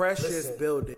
[0.00, 0.58] precious Listen.
[0.58, 0.96] building.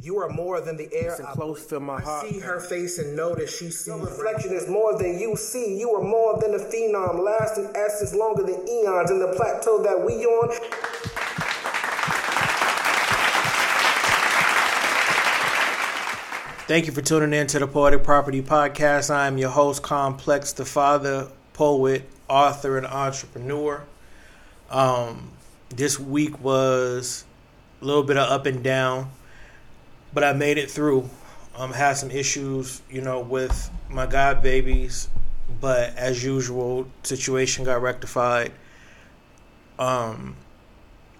[0.00, 1.10] You are more than the air.
[1.10, 2.24] Listen close, feel my heart.
[2.24, 3.88] I see her face and know that she sees.
[3.88, 5.76] Your reflection is more than you see.
[5.76, 9.10] You are more than a phenom, lasting essence longer than eons.
[9.10, 10.50] In the plateau that we on,
[16.66, 19.12] Thank you for tuning in to the Poetic Property Podcast.
[19.12, 23.84] I am your host, Complex, the father, poet, author, and entrepreneur.
[24.70, 25.32] Um,
[25.68, 27.24] this week was
[27.84, 29.10] a little bit of up and down,
[30.14, 31.08] but I made it through.
[31.56, 35.08] Um, had some issues, you know, with my god babies,
[35.60, 38.52] but as usual, situation got rectified.
[39.78, 40.34] Um,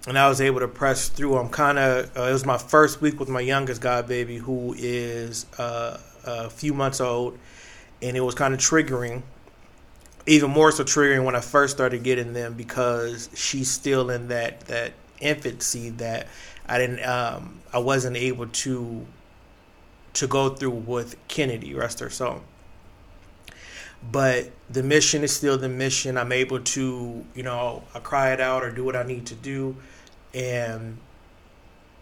[0.09, 1.37] and I was able to press through.
[1.37, 2.17] I'm kind of.
[2.17, 6.51] Uh, it was my first week with my youngest god baby, who is uh, a
[6.51, 7.39] few months old,
[8.03, 9.23] and it was kind of triggering.
[10.27, 14.61] Even more so triggering when I first started getting them because she's still in that
[14.63, 14.95] that
[15.25, 16.29] infancy that
[16.67, 17.05] I didn't.
[17.05, 19.07] Um, I wasn't able to
[20.15, 22.43] to go through with Kennedy, rest her soul.
[24.13, 26.19] But the mission is still the mission.
[26.19, 29.35] I'm able to, you know, I cry it out or do what I need to
[29.35, 29.77] do
[30.35, 30.99] and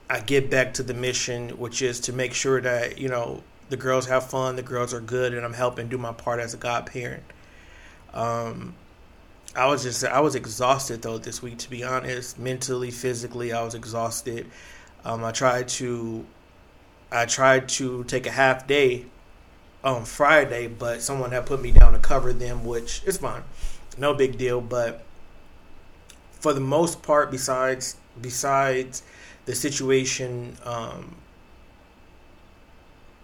[0.09, 3.77] I get back to the mission, which is to make sure that you know the
[3.77, 6.57] girls have fun, the girls are good, and I'm helping do my part as a
[6.57, 7.23] godparent.
[8.13, 8.75] Um,
[9.55, 13.63] I was just I was exhausted though this week, to be honest, mentally, physically, I
[13.63, 14.51] was exhausted.
[15.05, 16.25] Um, I tried to
[17.11, 19.07] I tried to take a half day
[19.85, 23.43] on Friday, but someone had put me down to cover them, which is fine,
[23.99, 24.61] no big deal.
[24.63, 25.03] But
[26.33, 29.03] for the most part, besides besides
[29.45, 31.17] the situation um,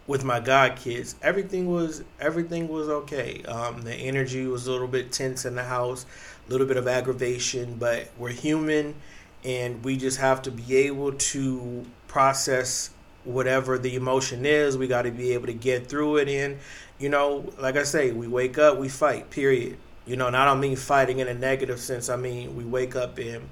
[0.09, 3.43] with my god kids, everything was everything was okay.
[3.45, 6.07] Um, the energy was a little bit tense in the house,
[6.49, 8.97] a little bit of aggravation, but we're human,
[9.45, 12.91] and we just have to be able to process
[13.25, 14.79] whatever the emotion is.
[14.79, 16.59] We got to be able to get through it, and
[16.99, 19.31] you know, like I say, we wake up, we fight.
[19.31, 19.77] Period.
[20.07, 22.09] You know, and I don't mean fighting in a negative sense.
[22.09, 23.47] I mean we wake up and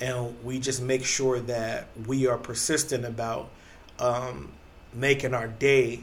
[0.00, 3.50] and we just make sure that we are persistent about
[3.98, 4.52] um,
[4.92, 6.00] making our day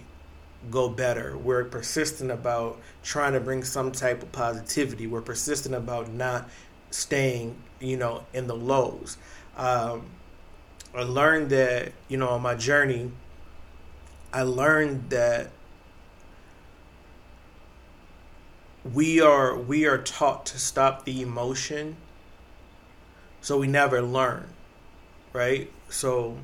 [0.71, 1.37] go better.
[1.37, 5.07] We're persistent about trying to bring some type of positivity.
[5.07, 6.49] We're persistent about not
[6.91, 9.17] staying, you know, in the lows.
[9.57, 10.07] Um,
[10.93, 13.11] I learned that, you know, on my journey,
[14.31, 15.51] I learned that
[18.93, 21.97] we are we are taught to stop the emotion
[23.41, 24.47] so we never learn
[25.33, 26.37] right so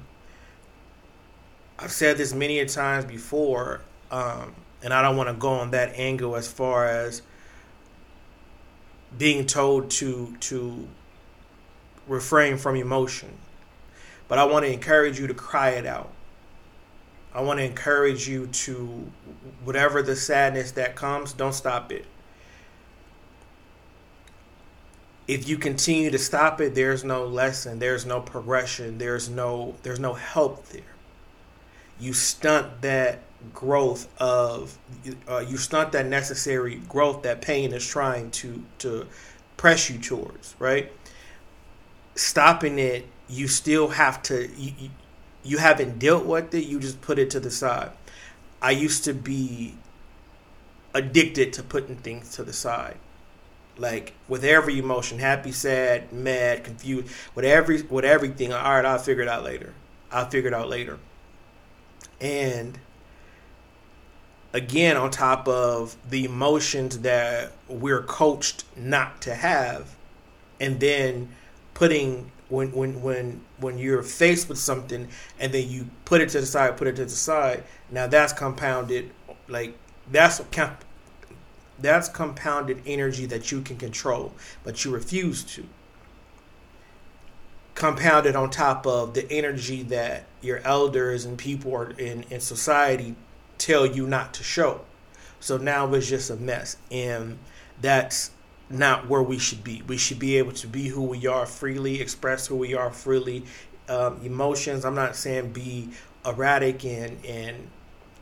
[1.81, 3.81] i've said this many a times before
[4.11, 4.53] um,
[4.83, 7.21] and i don't want to go on that angle as far as
[9.17, 10.87] being told to to
[12.07, 13.29] refrain from emotion.
[14.27, 16.11] But i want to encourage you to cry it out.
[17.33, 19.11] I want to encourage you to
[19.63, 22.05] whatever the sadness that comes don't stop it.
[25.27, 29.99] If you continue to stop it there's no lesson there's no progression there's no there's
[29.99, 30.90] no help there
[32.01, 33.19] you stunt that
[33.53, 34.77] growth of
[35.27, 39.07] uh, you stunt that necessary growth that pain is trying to to
[39.55, 40.91] press you towards right?
[42.15, 44.89] Stopping it you still have to you,
[45.43, 47.91] you, haven't dealt with it you just put it to the side.
[48.61, 49.75] I used to be
[50.93, 52.97] addicted to putting things to the side.
[53.77, 58.97] Like with every emotion happy sad mad confused with every with everything all right i'll
[58.97, 59.73] figure it out later.
[60.11, 60.99] I'll figure it out later
[62.21, 62.77] and
[64.53, 69.95] again on top of the emotions that we're coached not to have
[70.59, 71.29] and then
[71.73, 75.07] putting when when when when you're faced with something
[75.39, 78.33] and then you put it to the side put it to the side now that's
[78.33, 79.09] compounded
[79.47, 79.75] like
[80.11, 80.41] that's
[81.81, 84.33] that's compounded energy that you can control,
[84.63, 85.65] but you refuse to.
[87.81, 93.15] Compounded on top of the energy that your elders and people in, in society
[93.57, 94.81] tell you not to show.
[95.39, 96.77] So now it's just a mess.
[96.91, 97.39] And
[97.81, 98.29] that's
[98.69, 99.81] not where we should be.
[99.87, 103.45] We should be able to be who we are freely, express who we are freely.
[103.89, 105.89] Um, emotions, I'm not saying be
[106.23, 107.67] erratic and, and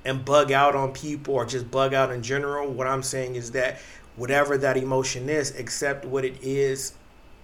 [0.05, 2.71] and bug out on people or just bug out in general.
[2.71, 3.81] What I'm saying is that
[4.15, 6.93] whatever that emotion is, accept what it is,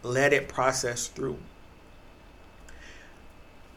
[0.01, 1.39] let it process through.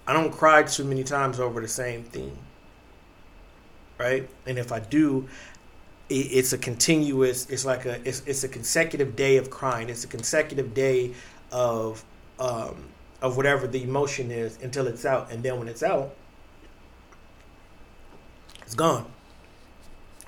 [0.08, 2.36] I don't cry too many times over the same thing.
[3.98, 4.28] Right?
[4.46, 5.28] And if I do,
[6.10, 10.06] it's a continuous it's like a it's, it's a consecutive day of crying it's a
[10.06, 11.12] consecutive day
[11.52, 12.02] of
[12.38, 12.88] um,
[13.20, 15.30] of whatever the emotion is until it's out.
[15.30, 16.14] And then when it's out,
[18.62, 19.06] it's gone.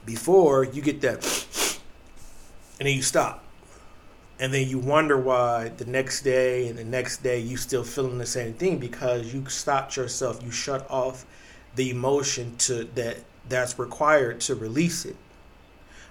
[0.04, 1.24] Before you get that,
[2.78, 3.44] and then you stop.
[4.40, 8.18] And then you wonder why the next day and the next day you still feeling
[8.18, 10.42] the same thing because you stopped yourself.
[10.42, 11.26] You shut off
[11.76, 15.16] the emotion to that that's required to release it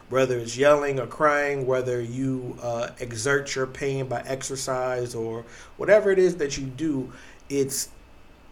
[0.09, 5.45] whether it's yelling or crying, whether you uh, exert your pain by exercise or
[5.77, 7.11] whatever it is that you do,
[7.47, 7.89] it's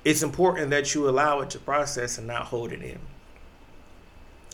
[0.06, 3.00] it's important that you allow it to process and not hold it in.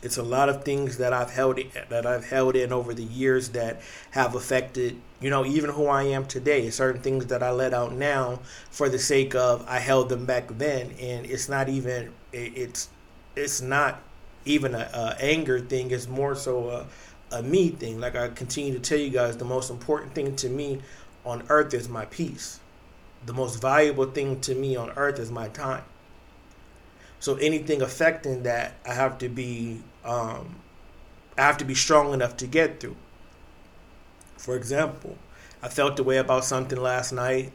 [0.02, 1.60] It's a lot of things that I've held
[1.90, 3.82] that I've held in over the years that
[4.12, 6.70] have affected, you know, even who I am today.
[6.70, 10.50] Certain things that I let out now for the sake of I held them back
[10.58, 12.90] then, and it's not even it's
[13.36, 14.02] it's not
[14.44, 15.92] even a, a anger thing.
[15.92, 16.86] It's more so a,
[17.38, 18.02] a me thing.
[18.02, 20.82] Like I continue to tell you guys, the most important thing to me
[21.26, 22.60] on earth is my peace.
[23.26, 25.86] The most valuable thing to me on earth is my time.
[27.22, 30.56] So anything affecting that, I have to be, um,
[31.38, 32.98] I have to be strong enough to get through.
[34.44, 35.16] For example,
[35.62, 37.54] I felt the way about something last night.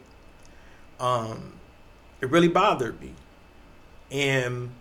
[0.99, 1.53] Um,
[2.19, 3.13] it really bothered me,
[4.11, 4.71] and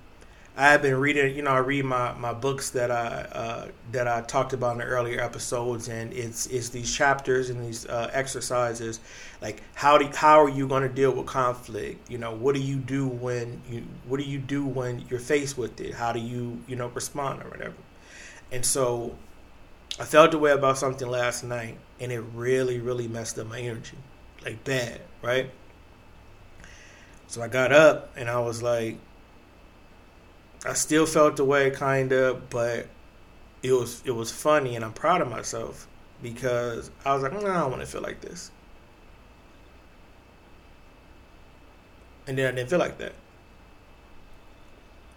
[0.57, 4.09] I have been reading, you know, I read my, my books that I uh, that
[4.09, 8.09] I talked about in the earlier episodes, and it's it's these chapters and these uh,
[8.15, 9.01] exercises,
[9.43, 12.11] like how do how are you going to deal with conflict?
[12.11, 15.59] You know, what do you do when you what do you do when you're faced
[15.59, 15.93] with it?
[15.93, 17.77] How do you you know respond or whatever?
[18.51, 19.15] And so,
[20.01, 23.61] I felt the way about something last night, and it really really messed up my
[23.61, 23.99] energy,
[24.45, 25.51] like bad, right?
[27.27, 28.99] So I got up and I was like
[30.65, 32.87] I still felt the way kind of, but
[33.63, 35.87] it was it was funny and I'm proud of myself
[36.23, 38.51] because I was like, I don't want to feel like this.
[42.27, 43.15] And then I didn't feel like that.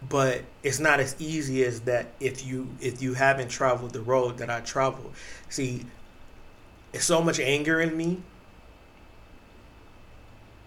[0.08, 4.38] But it's not as easy as that if you if you haven't traveled the road
[4.38, 5.12] that I traveled.
[5.48, 5.86] See,
[6.92, 8.20] it's so much anger in me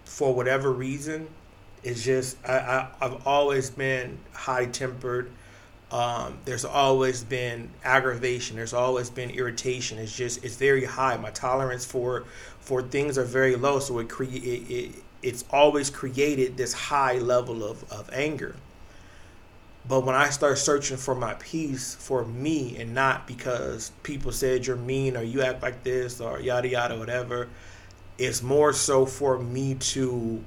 [0.04, 1.28] for whatever reason
[1.86, 5.30] it's just I, I have always been high tempered.
[5.92, 8.56] Um, there's always been aggravation.
[8.56, 9.98] There's always been irritation.
[9.98, 11.16] It's just it's very high.
[11.16, 12.24] My tolerance for
[12.58, 13.78] for things are very low.
[13.78, 18.56] So it create it, it, it's always created this high level of, of anger.
[19.88, 24.66] But when I start searching for my peace for me and not because people said
[24.66, 27.48] you're mean or you act like this or yada yada whatever,
[28.18, 30.42] it's more so for me to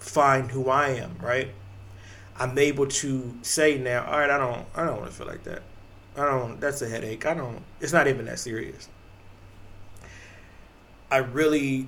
[0.00, 1.48] find who I am, right?
[2.38, 5.44] I'm able to say now, all right, I don't I don't want to feel like
[5.44, 5.62] that.
[6.16, 7.26] I don't that's a headache.
[7.26, 8.88] I don't it's not even that serious.
[11.08, 11.86] I really,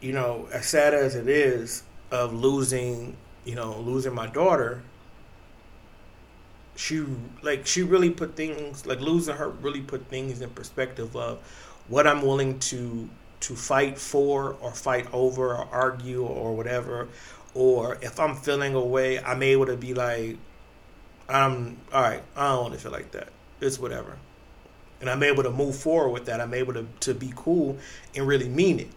[0.00, 4.82] you know, as sad as it is of losing, you know, losing my daughter,
[6.76, 7.04] she
[7.42, 11.38] like she really put things like losing her really put things in perspective of
[11.88, 13.08] what I'm willing to
[13.40, 17.08] to fight for or fight over or argue or whatever
[17.54, 20.36] or if I'm feeling away, I'm able to be like,
[21.28, 22.22] I'm all right.
[22.36, 23.28] I don't want to feel like that.
[23.60, 24.18] It's whatever,
[25.00, 26.40] and I'm able to move forward with that.
[26.40, 27.78] I'm able to to be cool
[28.14, 28.88] and really mean it.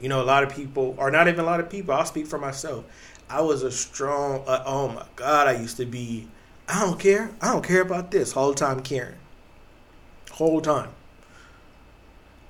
[0.00, 1.94] You know, a lot of people, or not even a lot of people.
[1.94, 2.84] I'll speak for myself.
[3.28, 4.44] I was a strong.
[4.46, 6.28] Uh, oh my God, I used to be.
[6.68, 7.30] I don't care.
[7.40, 8.32] I don't care about this.
[8.32, 9.16] Whole time caring.
[10.30, 10.90] Whole time.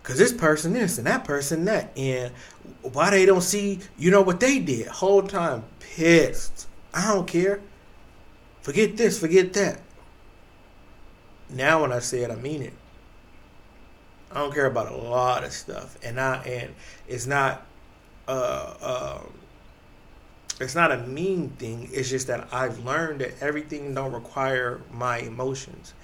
[0.02, 2.33] Cause this person this and that person that, and
[2.83, 4.87] why they don't see, you know what they did?
[4.87, 6.68] Whole time pissed.
[6.92, 7.61] I don't care.
[8.61, 9.80] Forget this, forget that.
[11.49, 12.75] Now when I say it, I mean it.
[14.30, 16.75] I don't care about a lot of stuff, and I and
[17.09, 17.64] it's not,
[18.28, 19.21] uh, uh,
[20.61, 21.88] it's not a mean thing.
[21.92, 25.94] It's just that I've learned that everything don't require my emotions.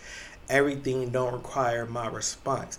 [0.48, 2.78] Everything don't require my response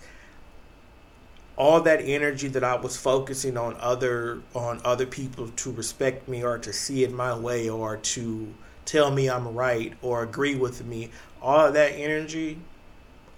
[1.56, 6.42] all that energy that I was focusing on other on other people to respect me
[6.42, 10.84] or to see it my way or to tell me I'm right or agree with
[10.84, 11.10] me,
[11.40, 12.58] all of that energy,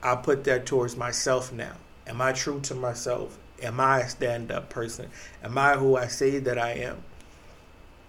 [0.02, 1.74] I put that towards myself now.
[2.06, 3.38] Am I true to myself?
[3.62, 5.08] Am I a stand up person?
[5.42, 7.02] Am I who I say that I am?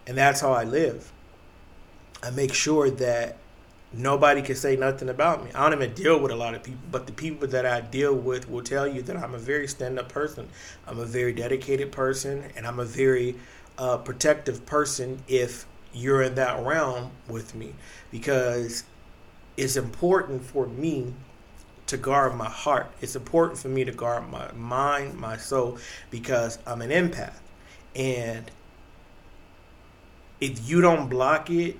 [0.08, 1.12] And that's how I live.
[2.22, 3.38] I make sure that
[3.94, 5.52] nobody can say nothing about me.
[5.54, 8.14] I don't even deal with a lot of people, but the people that I deal
[8.14, 10.50] with will tell you that I'm a very stand up person.
[10.88, 13.36] I'm a very dedicated person, and I'm a very
[13.78, 17.74] uh, protective person if you're in that realm with me
[18.12, 18.84] because
[19.56, 21.14] it's important for me
[21.88, 22.92] to guard my heart.
[23.02, 25.78] It's important for me to guard my mind, my soul,
[26.12, 27.36] because I'm an empath.
[27.96, 28.50] And
[30.40, 31.78] if you don't block it,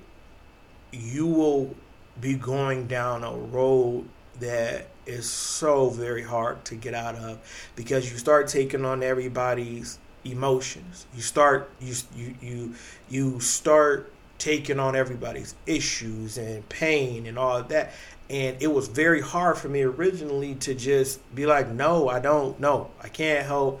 [0.92, 1.74] you will
[2.20, 4.08] be going down a road
[4.40, 7.38] that is so very hard to get out of
[7.76, 11.06] because you start taking on everybody's emotions.
[11.14, 12.74] You start you you you
[13.08, 17.92] you start taking on everybody's issues and pain and all of that.
[18.28, 22.58] And it was very hard for me originally to just be like, no, I don't
[22.58, 23.80] no, I can't help.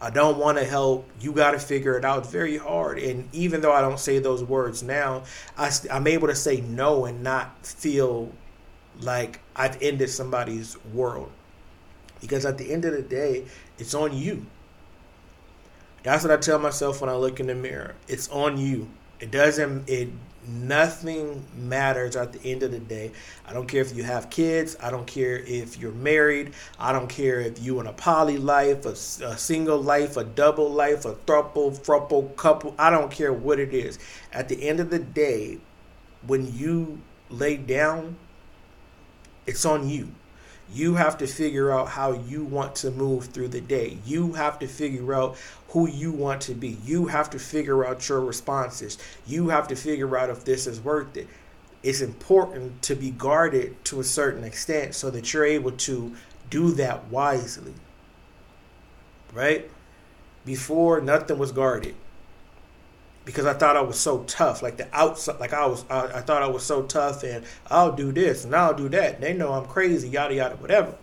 [0.00, 1.08] I don't want to help.
[1.20, 2.30] You got to figure it out.
[2.30, 2.98] Very hard.
[2.98, 5.24] And even though I don't say those words now,
[5.56, 8.30] I, I'm able to say no and not feel
[9.00, 11.30] like I've ended somebody's world.
[12.20, 13.44] Because at the end of the day,
[13.78, 14.46] it's on you.
[16.02, 17.94] That's what I tell myself when I look in the mirror.
[18.06, 18.88] It's on you.
[19.18, 20.08] It doesn't it
[20.46, 23.12] nothing matters at the end of the day.
[23.46, 24.76] I don't care if you have kids.
[24.80, 26.52] I don't care if you're married.
[26.78, 28.90] I don't care if you in a poly life, a,
[29.24, 32.74] a single life, a double life, a thruple, thruple, couple.
[32.78, 33.98] I don't care what it is.
[34.32, 35.58] At the end of the day,
[36.26, 37.00] when you
[37.30, 38.16] lay down,
[39.46, 40.08] it's on you.
[40.72, 43.98] You have to figure out how you want to move through the day.
[44.04, 45.36] You have to figure out
[45.68, 46.78] who you want to be.
[46.84, 48.98] You have to figure out your responses.
[49.26, 51.28] You have to figure out if this is worth it.
[51.82, 56.14] It's important to be guarded to a certain extent so that you're able to
[56.50, 57.74] do that wisely.
[59.32, 59.70] Right?
[60.44, 61.94] Before, nothing was guarded
[63.26, 64.62] because I thought I was so tough.
[64.62, 67.92] Like the outside, like I was, I, I, thought I was so tough, and I'll
[67.92, 69.20] do this and I'll do that.
[69.20, 70.94] They know I'm crazy, yada yada, whatever.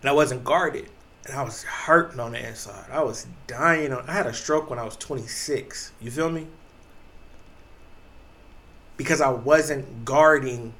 [0.00, 0.88] And I wasn't guarded,
[1.26, 2.86] and I was hurting on the inside.
[2.90, 3.92] I was dying.
[3.92, 5.92] On, I had a stroke when I was 26.
[6.00, 6.46] You feel me?
[8.96, 10.72] Because I wasn't guarding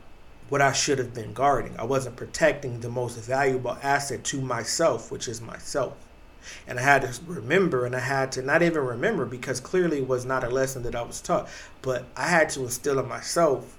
[0.48, 1.74] what I should have been guarding.
[1.78, 5.94] I wasn't protecting the most valuable asset to myself, which is myself.
[6.66, 10.08] And I had to remember, and I had to not even remember because clearly it
[10.08, 11.48] was not a lesson that I was taught,
[11.82, 13.76] but I had to instill in myself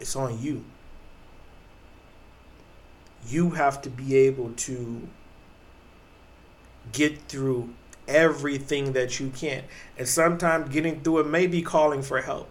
[0.00, 0.64] it's on you.
[3.26, 5.08] You have to be able to
[6.92, 7.68] get through
[8.08, 9.64] everything that you can.
[9.98, 12.48] And sometimes getting through it may be calling for help.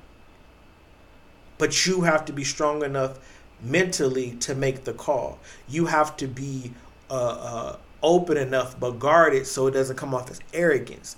[1.57, 3.19] But you have to be strong enough
[3.61, 5.39] mentally to make the call.
[5.67, 6.73] You have to be
[7.09, 11.15] uh, uh, open enough but guarded so it doesn't come off as arrogance.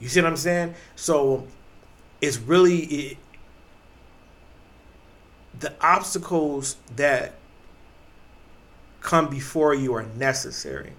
[0.00, 0.74] You see what I'm saying?
[0.96, 1.46] So
[2.20, 3.16] it's really it,
[5.58, 7.34] the obstacles that
[9.00, 10.92] come before you are necessary.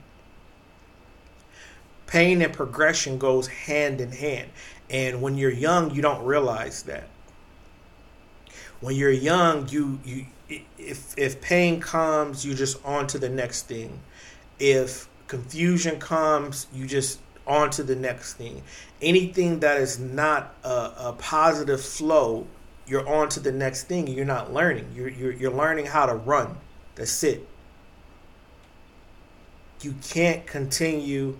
[2.07, 4.49] Pain and progression goes hand in hand.
[4.89, 7.07] And when you're young, you don't realize that.
[8.81, 10.25] When you're young, you you
[10.77, 13.99] if if pain comes, you just on to the next thing.
[14.59, 18.61] If confusion comes, you just on to the next thing.
[19.01, 22.45] Anything that is not a, a positive flow,
[22.85, 24.05] you're on to the next thing.
[24.05, 24.91] You're not learning.
[24.95, 26.57] You're, you're, you're learning how to run.
[26.93, 27.47] That's it.
[29.81, 31.37] You can't continue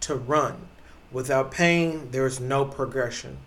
[0.00, 0.58] to run.
[1.10, 3.38] Without pain, there's no progression.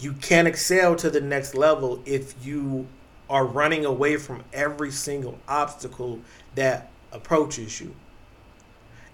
[0.00, 2.88] You can't excel to the next level if you
[3.30, 6.20] are running away from every single obstacle
[6.54, 7.94] that approaches you.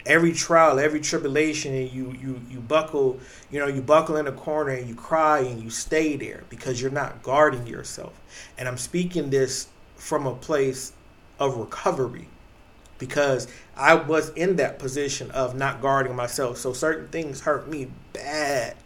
[0.07, 4.33] Every trial, every tribulation, and you you you buckle, you know, you buckle in a
[4.33, 8.19] corner and you cry and you stay there because you're not guarding yourself.
[8.57, 10.93] And I'm speaking this from a place
[11.39, 12.29] of recovery
[12.99, 16.57] because I was in that position of not guarding myself.
[16.57, 18.77] So certain things hurt me bad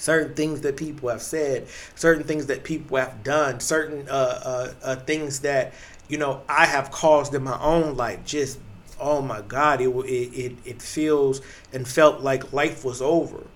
[0.00, 4.72] certain things that people have said, certain things that people have done, certain uh, uh,
[4.82, 5.74] uh, things that
[6.10, 8.24] you know I have caused in my own life.
[8.24, 8.58] Just
[9.00, 11.40] oh my God, it it it feels
[11.72, 13.46] and felt like life was over.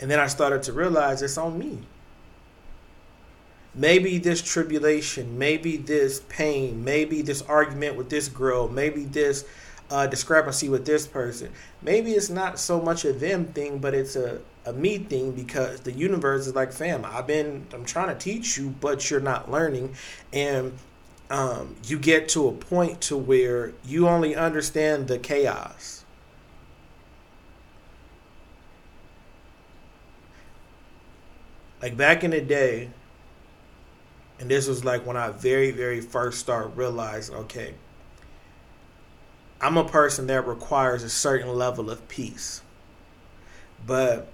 [0.00, 1.78] And then I started to realize it's on me.
[3.74, 9.46] Maybe this tribulation, maybe this pain, maybe this argument with this girl, maybe this
[9.90, 11.50] uh, discrepancy with this person.
[11.80, 15.80] Maybe it's not so much a them thing, but it's a, a me thing because
[15.80, 19.50] the universe is like, fam, I've been, I'm trying to teach you, but you're not
[19.50, 19.94] learning.
[20.32, 20.78] And
[21.30, 26.04] um, you get to a point to where you only understand the chaos.
[31.80, 32.90] Like back in the day,
[34.38, 37.74] and this was like when I very, very first started realizing, okay,
[39.60, 42.62] I'm a person that requires a certain level of peace.
[43.86, 44.28] But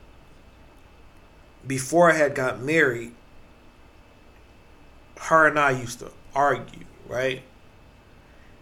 [1.67, 3.13] before I had got married,
[5.17, 7.43] her and I used to argue, right?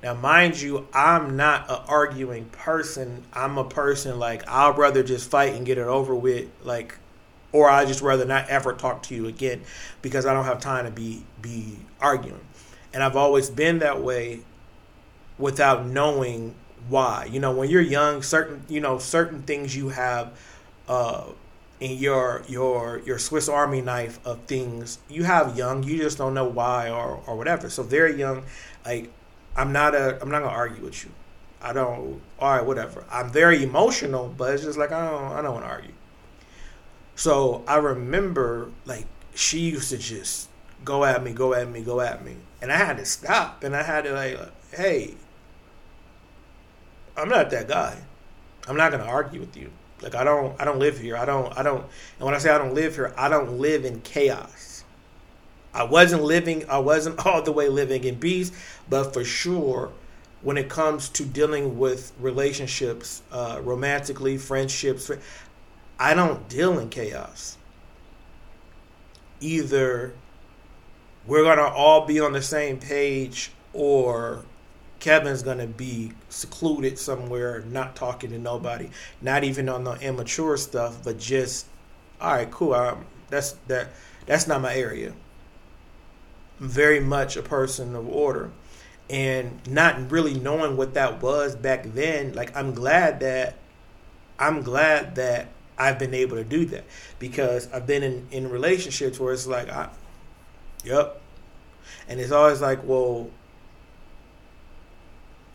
[0.03, 3.25] Now, mind you, I'm not an arguing person.
[3.33, 6.97] I'm a person like I'll rather just fight and get it over with, like,
[7.53, 9.62] or I just rather not ever talk to you again
[10.03, 12.41] because I don't have time to be be arguing.
[12.93, 14.41] And I've always been that way
[15.38, 16.55] without knowing
[16.88, 17.29] why.
[17.31, 20.38] You know, when you're young, certain you know certain things you have
[20.88, 21.25] uh,
[21.80, 25.83] in your your your Swiss Army knife of things you have young.
[25.83, 27.68] You just don't know why or or whatever.
[27.71, 28.45] So very young,
[28.85, 29.11] like
[29.56, 31.11] I'm not a I'm not gonna argue with you.
[31.61, 32.21] I don't.
[32.38, 33.04] All right, whatever.
[33.11, 35.92] I'm very emotional, but it's just like I don't I don't want to argue.
[37.14, 40.49] So I remember like she used to just
[40.85, 43.75] go at me, go at me, go at me, and I had to stop, and
[43.75, 44.38] I had to like,
[44.73, 45.14] hey,
[47.16, 48.02] I'm not that guy.
[48.68, 49.71] I'm not gonna argue with you.
[50.03, 51.17] Like I don't I don't live here.
[51.17, 51.85] I don't I don't
[52.19, 54.85] and when I say I don't live here, I don't live in chaos.
[55.73, 58.53] I wasn't living I wasn't all the way living in peace,
[58.88, 59.93] but for sure
[60.43, 65.11] when it comes to dealing with relationships, uh, romantically, friendships,
[65.99, 67.57] I don't deal in chaos.
[69.41, 70.12] Either
[71.26, 74.45] we're gonna all be on the same page or
[75.07, 78.91] Kevin's gonna be secluded somewhere, not talking to nobody,
[79.23, 81.67] not even on the immature stuff, but just
[82.21, 82.75] all right, cool.
[82.75, 83.91] I'm, that's that.
[84.27, 85.13] That's not my area.
[86.61, 88.51] I'm very much a person of order,
[89.09, 92.33] and not really knowing what that was back then.
[92.33, 93.55] Like I'm glad that
[94.41, 95.47] I'm glad that
[95.79, 96.83] I've been able to do that
[97.21, 99.89] because I've been in in relationships where it's like I,
[100.85, 101.21] yep,
[102.09, 103.31] and it's always like, well,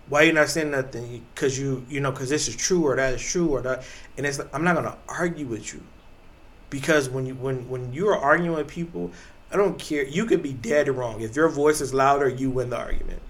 [0.10, 1.26] why you not saying nothing?
[1.34, 3.84] Because you, you know, because this is true or that is true or that,
[4.18, 5.82] and it's like I'm not gonna argue with you,
[6.70, 9.12] because when you when when you are arguing with people,
[9.52, 10.04] I don't care.
[10.04, 11.22] You could be dead wrong.
[11.22, 13.22] If your voice is louder, you win the argument.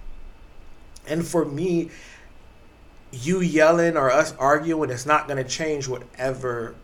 [1.08, 1.90] And for me,
[3.12, 6.76] you yelling or us arguing, it's not gonna change whatever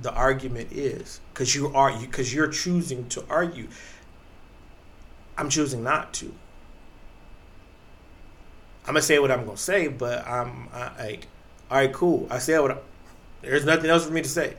[0.00, 3.68] the argument is, because you are because you're choosing to argue.
[5.36, 6.34] I'm choosing not to.
[8.88, 11.26] I'm gonna say what I'm gonna say, but I'm I, like,
[11.70, 12.26] all right, cool.
[12.30, 12.70] I said what.
[12.70, 12.78] I,
[13.42, 14.54] there's nothing else for me to say.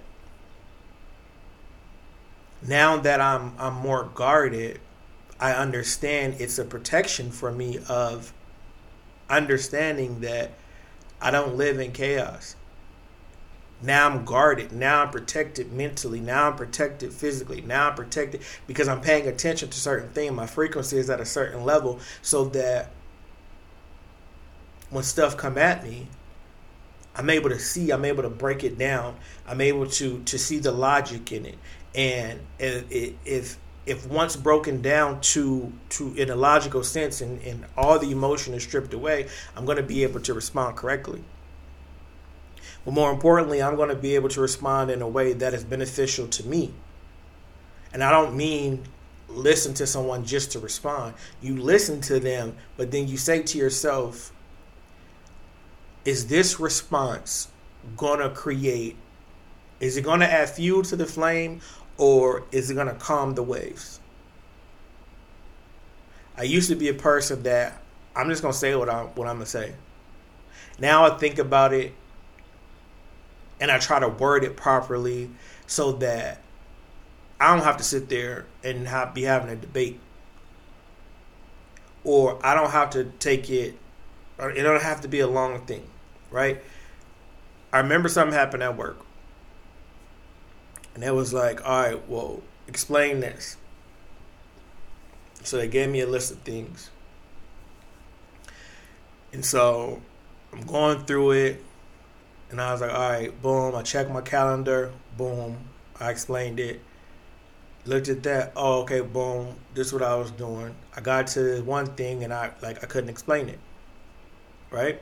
[2.61, 4.81] Now that I'm I'm more guarded,
[5.39, 8.31] I understand it's a protection for me of
[9.31, 10.51] understanding that
[11.19, 12.55] I don't live in chaos.
[13.81, 14.71] Now I'm guarded.
[14.71, 16.19] Now I'm protected mentally.
[16.19, 17.61] Now I'm protected physically.
[17.61, 20.33] Now I'm protected because I'm paying attention to certain things.
[20.33, 22.91] My frequency is at a certain level so that
[24.89, 26.07] when stuff come at me,
[27.15, 29.15] I'm able to see, I'm able to break it down.
[29.47, 31.57] I'm able to to see the logic in it.
[31.95, 37.99] And if if once broken down to to in a logical sense and, and all
[37.99, 41.23] the emotion is stripped away, I'm going to be able to respond correctly.
[42.85, 45.63] But more importantly, I'm going to be able to respond in a way that is
[45.63, 46.73] beneficial to me.
[47.91, 48.83] And I don't mean
[49.27, 51.15] listen to someone just to respond.
[51.41, 54.31] You listen to them, but then you say to yourself,
[56.05, 57.49] is this response
[57.97, 58.95] going to create
[59.79, 61.61] is it going to add fuel to the flame
[61.97, 63.99] or is it going to calm the waves?
[66.37, 67.81] I used to be a person that
[68.15, 69.73] i'm just going to say what i'm what i'm going to say.
[70.79, 71.93] Now i think about it
[73.59, 75.29] and i try to word it properly
[75.67, 76.41] so that
[77.39, 79.99] i don't have to sit there and have, be having a debate.
[82.03, 83.75] Or i don't have to take it
[84.47, 85.85] it don't have to be a long thing,
[86.31, 86.61] right?
[87.73, 88.97] I remember something happened at work.
[90.95, 93.57] And it was like, all right, well, explain this.
[95.43, 96.89] So they gave me a list of things.
[99.31, 100.01] And so
[100.51, 101.63] I'm going through it.
[102.49, 103.75] And I was like, all right, boom.
[103.75, 104.91] I checked my calendar.
[105.17, 105.57] Boom.
[105.99, 106.81] I explained it.
[107.85, 108.53] Looked at that.
[108.55, 109.55] Oh, okay, boom.
[109.73, 110.75] This is what I was doing.
[110.95, 113.59] I got to one thing and I like I couldn't explain it
[114.71, 115.01] right?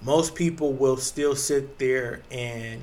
[0.00, 2.82] Most people will still sit there and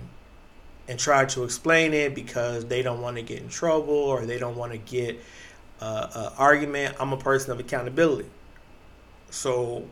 [0.87, 4.39] and try to explain it because they don't want to get in trouble or they
[4.39, 5.21] don't want to get
[5.79, 6.95] uh, an argument.
[6.99, 8.29] I'm a person of accountability,
[9.29, 9.85] so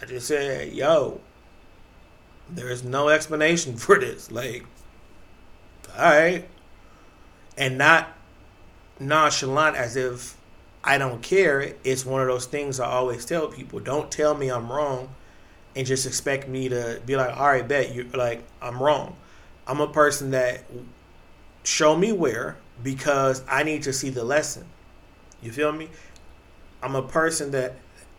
[0.00, 1.20] I just said, "Yo,
[2.50, 4.64] there is no explanation for this." Like,
[5.96, 6.48] all right,
[7.56, 8.08] and not
[8.98, 10.35] nonchalant as if
[10.86, 11.74] I don't care.
[11.82, 13.80] It's one of those things I always tell people.
[13.80, 15.12] Don't tell me I'm wrong
[15.74, 19.16] and just expect me to be like, all right, bet you like I'm wrong.
[19.66, 20.62] I'm a person that
[21.64, 24.64] show me where because I need to see the lesson.
[25.42, 25.88] You feel me?
[26.82, 27.74] I'm a person that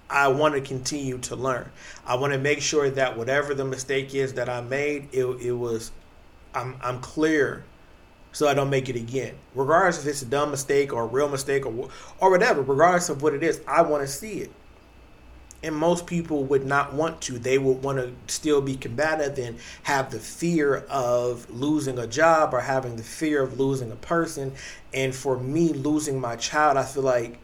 [0.09, 1.71] I want to continue to learn.
[2.05, 5.53] I want to make sure that whatever the mistake is that I made, it, it
[5.53, 5.91] was,
[6.53, 7.63] I'm, I'm clear
[8.31, 9.35] so I don't make it again.
[9.55, 13.21] Regardless if it's a dumb mistake or a real mistake or, or whatever, regardless of
[13.21, 14.51] what it is, I want to see it.
[15.63, 17.39] And most people would not want to.
[17.39, 22.53] They would want to still be combative and have the fear of losing a job
[22.53, 24.53] or having the fear of losing a person.
[24.93, 27.39] And for me, losing my child, I feel like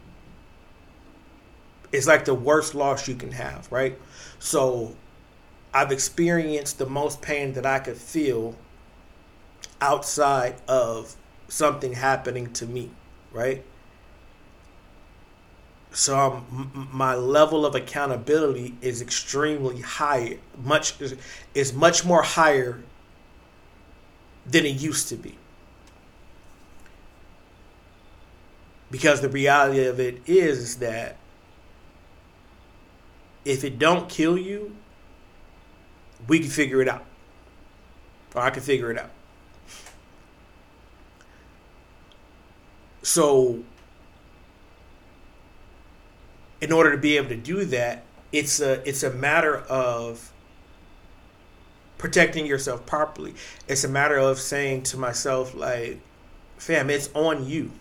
[1.91, 3.97] it's like the worst loss you can have, right?
[4.39, 4.95] So
[5.73, 8.55] I've experienced the most pain that I could feel
[9.83, 11.15] outside of
[11.49, 12.89] something happening to me,
[13.33, 13.65] right?
[15.91, 20.95] So um, my level of accountability is extremely high, much
[21.53, 22.81] is much more higher
[24.45, 25.37] than it used to be.
[28.89, 31.17] Because the reality of it is that
[33.43, 34.75] if it don't kill you,
[36.27, 37.03] we can figure it out.
[38.33, 39.09] Or I can figure it out.
[43.03, 43.59] So,
[46.61, 50.31] in order to be able to do that, it's a it's a matter of
[51.97, 53.35] protecting yourself properly.
[53.67, 55.99] It's a matter of saying to myself, like,
[56.57, 57.71] fam, it's on you.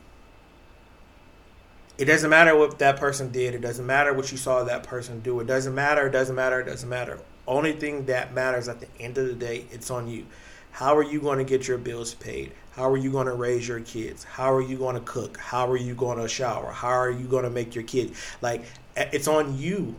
[1.98, 3.54] It doesn't matter what that person did.
[3.54, 5.38] It doesn't matter what you saw that person do.
[5.40, 6.06] It doesn't matter.
[6.06, 6.60] It doesn't matter.
[6.60, 7.20] It doesn't matter.
[7.46, 10.26] Only thing that matters at the end of the day, it's on you.
[10.72, 12.52] How are you going to get your bills paid?
[12.72, 14.24] How are you going to raise your kids?
[14.24, 15.36] How are you going to cook?
[15.36, 16.72] How are you going to shower?
[16.72, 18.14] How are you going to make your kid?
[18.40, 18.64] Like,
[18.96, 19.94] eh, it's on you.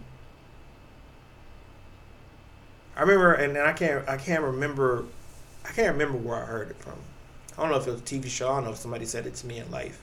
[2.96, 5.06] I remember, and I can't, I can't remember,
[5.64, 6.96] I can't remember where I heard it from.
[7.56, 8.50] I don't know if it was a TV show.
[8.50, 10.02] I don't know if somebody said it to me in life.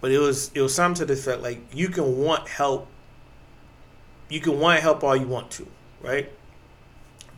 [0.00, 2.86] But it was, it was something to the effect like you can want help.
[4.28, 5.66] You can want help all you want to,
[6.00, 6.30] right?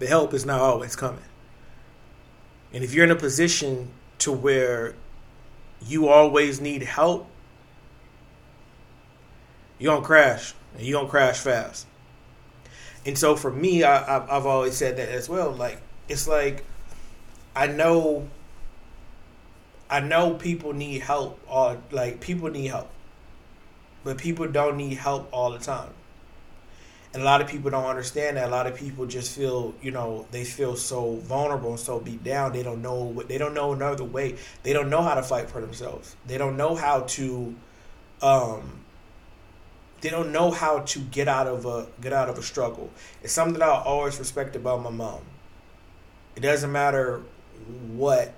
[0.00, 1.22] The help is not always coming.
[2.72, 4.94] And if you're in a position to where
[5.86, 7.28] you always need help,
[9.78, 11.86] you're gonna crash, and you're gonna crash fast.
[13.04, 15.50] And so for me, I, I've always said that as well.
[15.50, 16.64] Like it's like
[17.54, 18.26] I know,
[19.90, 22.88] I know people need help, or like people need help,
[24.02, 25.90] but people don't need help all the time
[27.12, 28.48] and a lot of people don't understand that.
[28.48, 32.22] A lot of people just feel, you know, they feel so vulnerable and so beat
[32.22, 32.52] down.
[32.52, 34.36] They don't know what they don't know another way.
[34.62, 36.14] They don't know how to fight for themselves.
[36.26, 37.54] They don't know how to,
[38.22, 38.84] um,
[40.02, 42.90] they don't know how to get out of a get out of a struggle.
[43.22, 45.20] It's something that I always respect about my mom.
[46.36, 47.22] It doesn't matter
[47.92, 48.34] what.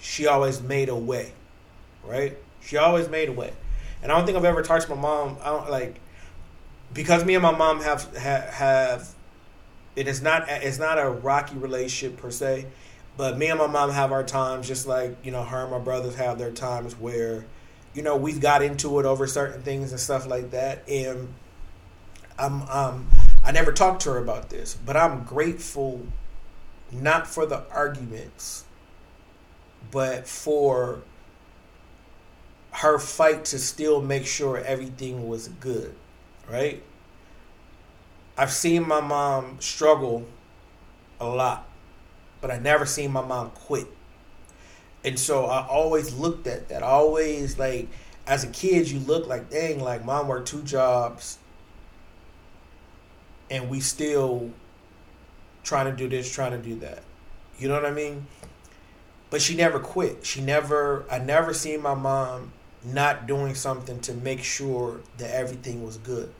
[0.00, 1.32] She always made a way,
[2.04, 2.38] right?
[2.60, 3.52] She always made a way,
[4.00, 5.38] and I don't think I've ever talked to my mom.
[5.42, 6.00] I don't like
[6.94, 9.14] because me and my mom have have, have
[9.96, 12.66] it is not it's not a rocky relationship per se,
[13.16, 15.78] but me and my mom have our times just like you know her and my
[15.78, 17.44] brothers have their times where
[17.94, 20.88] you know we've got into it over certain things and stuff like that.
[20.88, 21.34] And
[22.38, 23.08] I'm um
[23.44, 26.06] I never talked to her about this, but I'm grateful
[26.92, 28.64] not for the arguments
[29.90, 31.00] but for
[32.72, 35.94] her fight to still make sure everything was good
[36.50, 36.82] right?
[38.36, 40.26] I've seen my mom struggle
[41.20, 41.68] a lot,
[42.40, 43.88] but I never seen my mom quit.
[45.04, 46.82] And so I always looked at that.
[46.82, 47.88] I always like
[48.26, 51.38] as a kid you look like dang like mom worked two jobs
[53.50, 54.50] and we still
[55.62, 57.02] trying to do this, trying to do that.
[57.58, 58.26] You know what I mean?
[59.30, 60.24] But she never quit.
[60.24, 62.52] She never I never seen my mom
[62.84, 66.32] not doing something to make sure that everything was good.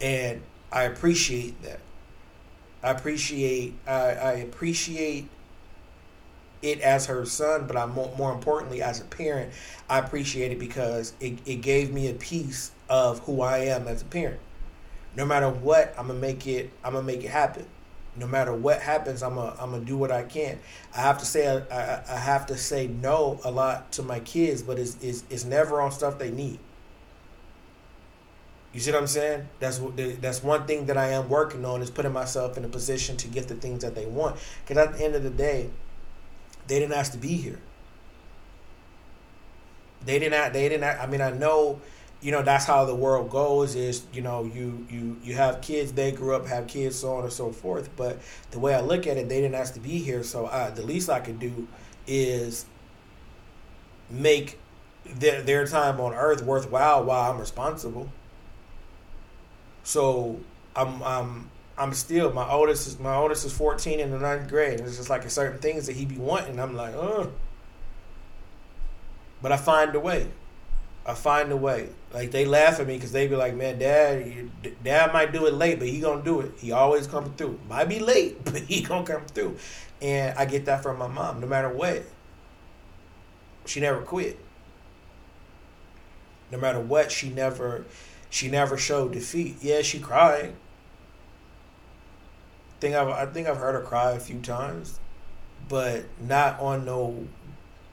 [0.00, 1.80] And I appreciate that.
[2.82, 5.28] I appreciate I, I appreciate
[6.62, 9.52] it as her son, but I more, more importantly as a parent,
[9.88, 14.02] I appreciate it because it, it gave me a piece of who I am as
[14.02, 14.40] a parent.
[15.16, 16.70] No matter what, I'm gonna make it.
[16.84, 17.66] I'm gonna make it happen.
[18.16, 20.58] No matter what happens, I'm gonna I'm gonna do what I can.
[20.94, 24.62] I have to say I, I have to say no a lot to my kids,
[24.62, 26.58] but it's, it's it's never on stuff they need.
[28.72, 29.48] You see what I'm saying?
[29.58, 29.80] That's
[30.20, 33.28] that's one thing that I am working on is putting myself in a position to
[33.28, 34.36] get the things that they want.
[34.64, 35.70] Because at the end of the day,
[36.68, 37.58] they didn't ask to be here.
[40.04, 40.52] They didn't.
[40.52, 40.84] They didn't.
[40.84, 41.80] I mean, I know,
[42.20, 43.74] you know, that's how the world goes.
[43.74, 45.92] Is you know, you you you have kids.
[45.92, 47.90] They grew up, have kids, so on and so forth.
[47.96, 48.20] But
[48.52, 50.22] the way I look at it, they didn't ask to be here.
[50.22, 51.66] So I, the least I could do
[52.06, 52.66] is
[54.08, 54.60] make
[55.04, 58.12] their, their time on earth worthwhile while I'm responsible.
[59.82, 60.40] So
[60.76, 64.80] I'm I'm I'm still my oldest is my oldest is 14 in the ninth grade.
[64.80, 66.58] And it's just like certain things that he be wanting.
[66.60, 67.32] I'm like, oh.
[69.42, 70.28] But I find a way.
[71.06, 71.88] I find a way.
[72.12, 74.50] Like they laugh at me because they be like, "Man, Dad,
[74.84, 76.52] Dad might do it late, but he gonna do it.
[76.58, 77.58] He always come through.
[77.68, 79.56] Might be late, but he gonna come through."
[80.02, 81.40] And I get that from my mom.
[81.40, 82.02] No matter what,
[83.64, 84.38] she never quit.
[86.50, 87.84] No matter what, she never,
[88.30, 89.56] she never showed defeat.
[89.60, 90.54] Yeah, she cried.
[92.78, 94.98] I think I've, I think I've heard her cry a few times,
[95.68, 97.26] but not on no,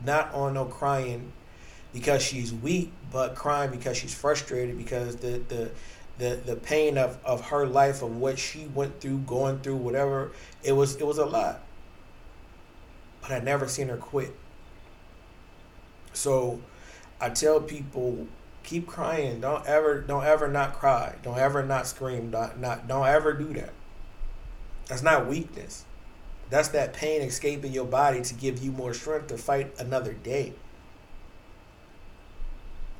[0.06, 1.34] not on no crying
[1.92, 5.72] because she's weak, but crying because she's frustrated because the the
[6.20, 10.32] the, the pain of, of her life of what she went through, going through, whatever,
[10.64, 11.62] it was it was a lot.
[13.22, 14.36] But I never seen her quit.
[16.14, 16.60] So
[17.20, 18.28] I tell people
[18.68, 19.40] keep crying.
[19.40, 21.16] Don't ever don't ever not cry.
[21.24, 22.30] Don't ever not scream.
[22.30, 23.72] Don't not don't ever do that.
[24.88, 25.86] That's not weakness.
[26.50, 30.54] That's that pain escaping your body to give you more strength to fight another day.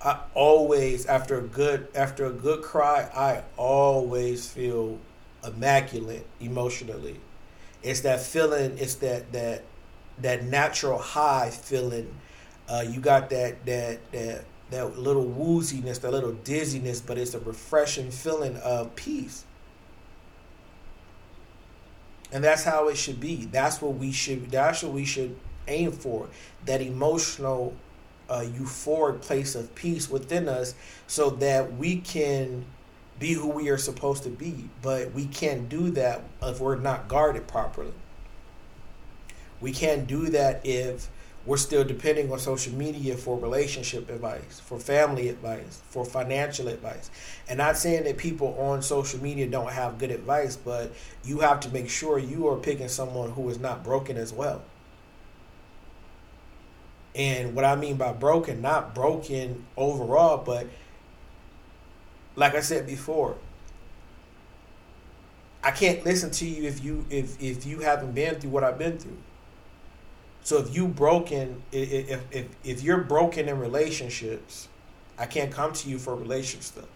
[0.02, 5.00] I always after a good after a good cry, I always feel
[5.46, 7.20] immaculate emotionally.
[7.84, 8.78] It's that feeling.
[8.78, 9.64] It's that that
[10.20, 12.14] that natural high feeling.
[12.70, 17.40] Uh, you got that that that that little wooziness, that little dizziness, but it's a
[17.40, 19.46] refreshing feeling of peace.
[22.32, 23.46] And that's how it should be.
[23.46, 24.52] That's what we should.
[24.52, 26.28] That's what we should aim for.
[26.66, 27.74] That emotional
[28.30, 30.76] a euphoric place of peace within us
[31.08, 32.66] so that we can
[33.20, 34.70] be who we are supposed to be.
[34.82, 37.94] But we can't do that if we're not guarded properly.
[39.60, 41.10] We can't do that if
[41.48, 47.10] we're still depending on social media for relationship advice, for family advice, for financial advice.
[47.48, 50.92] And not saying that people on social media don't have good advice, but
[51.24, 54.62] you have to make sure you are picking someone who is not broken as well.
[57.16, 60.68] And what I mean by broken, not broken overall, but
[62.36, 63.38] like I said before,
[65.64, 68.78] I can't listen to you if you if if you haven't been through what I've
[68.78, 69.18] been through.
[70.48, 74.70] So if you broken if if if you're broken in relationships,
[75.18, 76.90] I can't come to you for relationship stuff.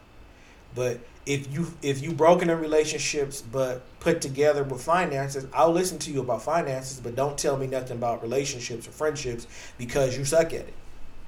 [0.74, 6.00] But if you if you broken in relationships but put together with finances, I'll listen
[6.00, 10.24] to you about finances, but don't tell me nothing about relationships or friendships because you
[10.24, 10.74] suck at it.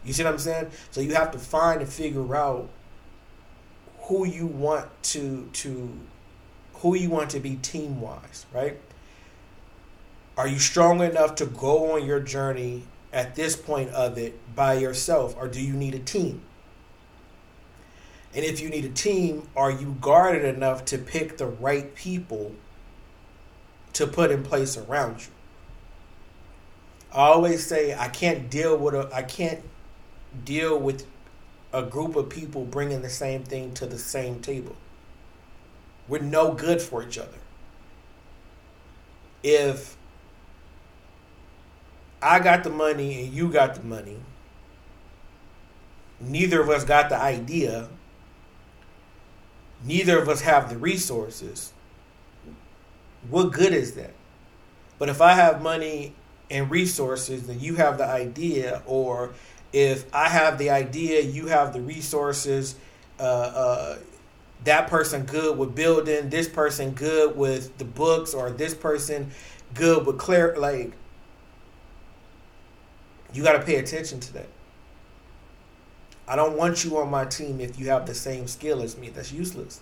[0.06, 0.68] You see what I'm saying?
[0.92, 2.70] So you have to find and figure out
[4.04, 5.92] who you want to to
[6.76, 8.80] who you want to be team wise, right?
[10.44, 14.74] Are you strong enough to go on your journey at this point of it by
[14.74, 16.42] yourself or do you need a team?
[18.36, 22.54] And if you need a team, are you guarded enough to pick the right people
[23.94, 25.32] to put in place around you?
[27.14, 29.62] I always say I can't deal with a I can't
[30.44, 31.06] deal with
[31.72, 34.76] a group of people bringing the same thing to the same table.
[36.10, 37.40] We're no good for each other.
[39.42, 39.96] If
[42.24, 44.18] I got the money and you got the money,
[46.20, 47.90] neither of us got the idea
[49.84, 51.74] neither of us have the resources,
[53.30, 54.14] what good is that?
[55.00, 56.14] But if I have money
[56.50, 59.34] and resources, then you have the idea, or
[59.72, 62.76] if I have the idea, you have the resources.
[63.20, 63.98] Uh, uh,
[64.64, 69.32] that person good with building, this person good with the books, or this person
[69.74, 70.56] good with clear.
[70.58, 70.94] Like,
[73.34, 74.48] you got to pay attention to that.
[76.28, 79.10] I don't want you on my team if you have the same skill as me.
[79.10, 79.82] That's useless.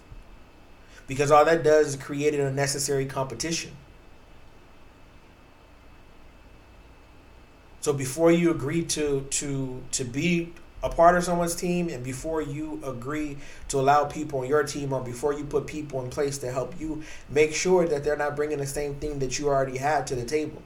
[1.08, 3.72] Because all that does is create an unnecessary competition.
[7.82, 12.42] So before you agree to to to be a part of someone's team and before
[12.42, 13.38] you agree
[13.68, 16.80] to allow people on your team or before you put people in place to help
[16.80, 20.16] you make sure that they're not bringing the same thing that you already had to
[20.16, 20.62] the table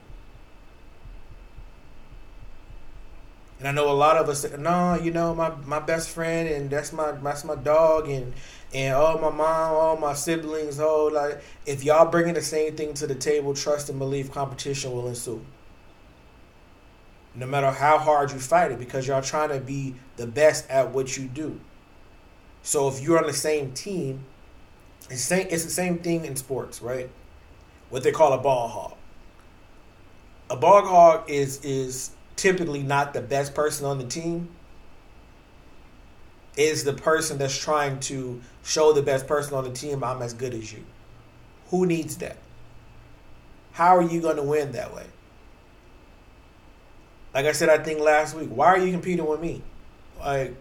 [3.58, 6.48] And I know a lot of us say, no, you know, my, my best friend
[6.48, 8.34] and that's my that's my dog and
[8.74, 12.92] and all my mom, all my siblings, oh like if y'all bringing the same thing
[12.94, 15.44] to the table, trust and believe competition will ensue.
[17.34, 20.90] No matter how hard you fight it, because y'all trying to be the best at
[20.92, 21.60] what you do.
[22.62, 24.24] So if you're on the same team,
[25.08, 27.08] it's same it's the same thing in sports, right?
[27.88, 28.94] What they call a ball hog.
[30.50, 34.48] A ball hog is is typically not the best person on the team,
[36.56, 40.32] is the person that's trying to show the best person on the team I'm as
[40.32, 40.84] good as you.
[41.68, 42.38] Who needs that?
[43.72, 45.06] How are you going to win that way?
[47.34, 49.60] Like I said, I think last week, why are you competing with me?
[50.18, 50.54] Like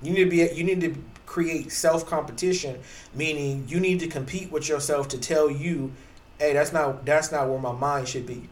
[0.00, 2.78] you need to be you need to create self competition,
[3.12, 5.92] meaning you need to compete with yourself to tell you,
[6.38, 8.48] hey, that's not that's not where my mind should be.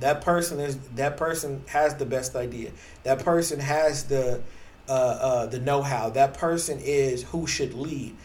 [0.00, 2.72] That person is that person has the best idea.
[3.04, 4.42] That person has the
[4.88, 6.10] uh, uh, the know how.
[6.10, 8.16] That person is who should lead.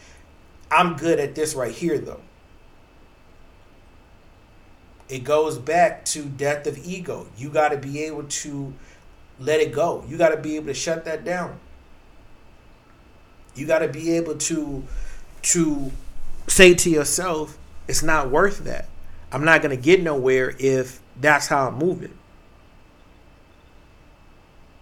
[0.70, 2.22] I'm good at this right here, though.
[5.10, 7.28] It goes back to death of ego.
[7.38, 8.74] You got to be able to
[9.40, 10.06] let it go.
[10.08, 11.60] You got to be able to shut that down.
[13.56, 14.86] You got to be able to
[15.42, 15.92] to
[16.48, 17.58] say to yourself,
[17.88, 18.88] it's not worth that.
[19.32, 22.14] I'm not going to get nowhere if that's how I'm moving.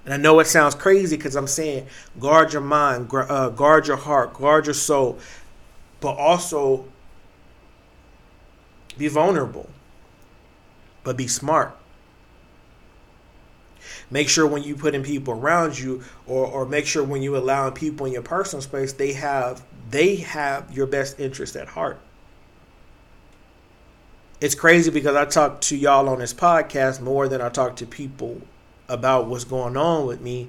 [0.06, 1.86] And I know it sounds crazy because I'm saying
[2.20, 5.20] guard your mind, uh, guard your heart, guard your soul,
[6.00, 6.86] but also
[8.98, 9.70] be vulnerable,
[11.04, 11.76] but be smart.
[14.10, 17.38] Make sure when you put in people around you, or, or make sure when you
[17.38, 22.00] allow people in your personal space, they have they have your best interest at heart.
[24.42, 27.86] It's crazy because I talk to y'all on this podcast more than I talk to
[27.86, 28.42] people
[28.88, 30.48] about what's going on with me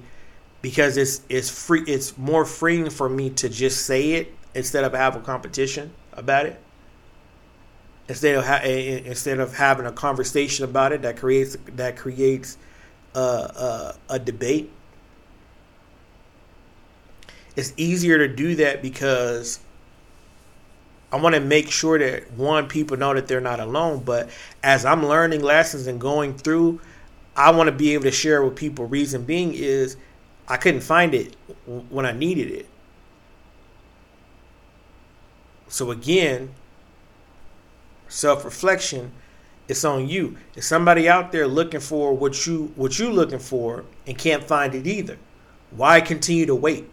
[0.61, 4.93] because it's it's free it's more freeing for me to just say it instead of
[4.93, 6.61] have a competition about it.
[8.07, 11.97] Instead of ha- eh, eh, instead of having a conversation about it that creates that
[11.97, 12.57] creates
[13.13, 14.71] a, a debate.
[17.57, 19.59] It's easier to do that because
[21.11, 24.29] I want to make sure that one people know that they're not alone but
[24.63, 26.81] as I'm learning lessons and going through
[27.35, 28.85] I want to be able to share with people.
[28.85, 29.95] Reason being is
[30.47, 32.67] I couldn't find it when I needed it.
[35.69, 36.53] So again,
[38.09, 39.13] self-reflection
[39.67, 40.35] it's on you.
[40.55, 44.75] Is somebody out there looking for what you what you looking for and can't find
[44.75, 45.17] it either?
[45.69, 46.89] Why continue to wait?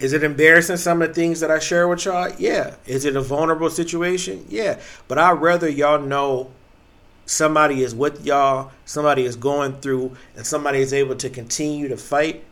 [0.00, 2.32] Is it embarrassing some of the things that I share with y'all?
[2.38, 2.74] Yeah.
[2.86, 4.44] Is it a vulnerable situation?
[4.48, 4.80] Yeah.
[5.08, 6.50] But I'd rather y'all know
[7.26, 11.96] somebody is with y'all, somebody is going through, and somebody is able to continue to
[11.96, 12.44] fight,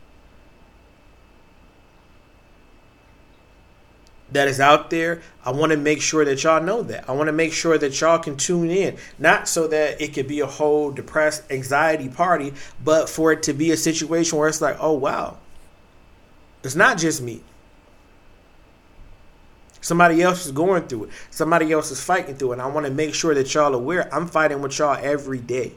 [4.32, 7.08] that is out there, I want to make sure that y'all know that.
[7.08, 10.26] I want to make sure that y'all can tune in, not so that it could
[10.26, 14.60] be a whole depressed anxiety party, but for it to be a situation where it's
[14.60, 15.36] like, oh wow,
[16.62, 17.42] it's not just me.
[19.80, 21.10] Somebody else is going through it.
[21.30, 22.54] Somebody else is fighting through it.
[22.54, 25.72] And I want to make sure that y'all aware I'm fighting with y'all every day.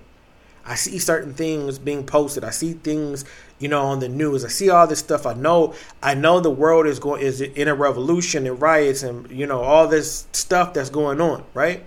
[0.63, 2.43] I see certain things being posted.
[2.43, 3.25] I see things,
[3.59, 4.45] you know, on the news.
[4.45, 5.25] I see all this stuff.
[5.25, 9.29] I know I know the world is going is in a revolution and riots and
[9.29, 11.83] you know all this stuff that's going on, right?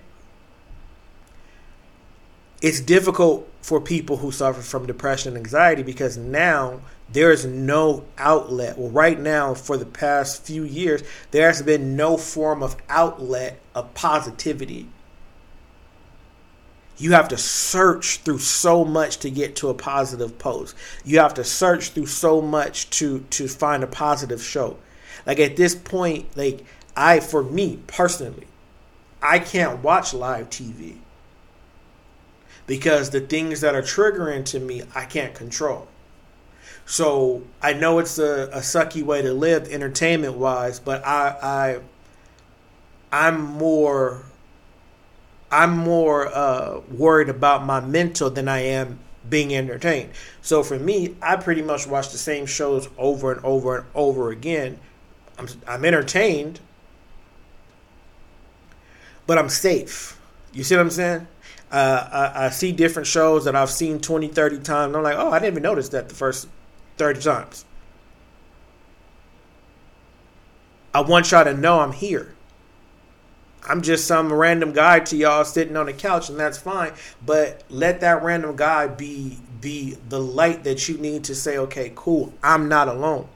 [2.60, 8.04] It's difficult for people who suffer from depression and anxiety because now there is no
[8.18, 8.78] outlet.
[8.78, 13.58] Well, right now, for the past few years, there has been no form of outlet
[13.74, 14.88] of positivity.
[16.98, 20.74] You have to search through so much to get to a positive post.
[21.04, 24.76] You have to search through so much to to find a positive show.
[25.24, 26.64] Like at this point, like
[26.96, 28.48] I for me personally,
[29.22, 30.96] I can't watch live TV
[32.66, 35.86] because the things that are triggering to me, I can't control.
[36.86, 41.80] So I know it's a, a sucky way to live entertainment wise, but I, I
[43.12, 44.22] I'm more
[45.50, 50.10] I'm more uh, worried about my mental than I am being entertained.
[50.42, 54.30] So for me, I pretty much watch the same shows over and over and over
[54.30, 54.78] again.
[55.38, 56.60] I'm I'm entertained,
[59.26, 60.20] but I'm safe.
[60.52, 61.26] You see what I'm saying?
[61.70, 64.96] Uh, I, I, see different shows that I've seen 20, 30 times.
[64.96, 66.48] I'm like, oh, I didn't even notice that the first
[66.98, 67.64] 30 times.
[70.94, 72.34] I want y'all to know I'm here.
[73.68, 76.92] I'm just some random guy to y'all sitting on the couch, and that's fine.
[77.24, 81.92] But let that random guy be be the light that you need to say, okay,
[81.94, 83.28] cool, I'm not alone.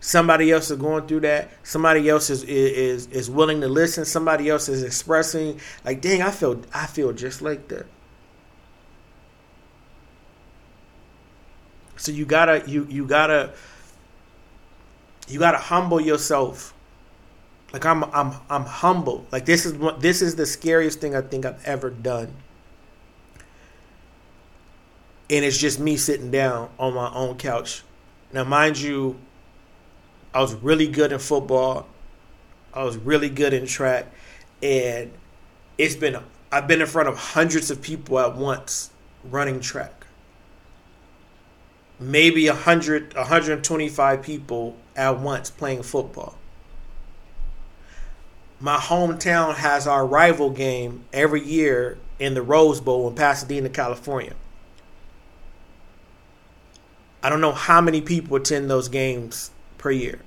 [0.00, 1.50] Somebody else is going through that.
[1.62, 4.04] Somebody else is is is willing to listen.
[4.04, 7.86] Somebody else is expressing like, dang, I feel I feel just like that.
[11.96, 13.52] So you gotta you you gotta
[15.28, 16.74] you gotta humble yourself.
[17.72, 19.26] Like I'm I'm I'm humble.
[19.32, 22.32] Like this is this is the scariest thing I think I've ever done.
[25.28, 27.82] and it's just me sitting down on my own couch.
[28.32, 29.16] Now, mind you,
[30.34, 31.86] I was really good in football.
[32.72, 34.06] I was really good in track,
[34.62, 35.10] and
[35.78, 36.18] it's been
[36.52, 38.90] I've been in front of hundreds of people at once
[39.24, 40.05] running track.
[41.98, 46.36] Maybe 100 125 people at once playing football.
[48.60, 54.34] My hometown has our rival game every year in the Rose Bowl in Pasadena, California.
[57.22, 60.20] I don't know how many people attend those games per year.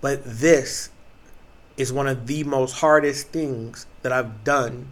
[0.00, 0.90] But this
[1.76, 4.88] is one of the most hardest things that I've done